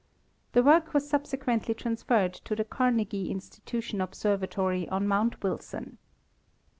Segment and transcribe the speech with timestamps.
[0.53, 5.99] The work was subsequently transferred to the Carnegie Institution Observatory on Mount Wilson.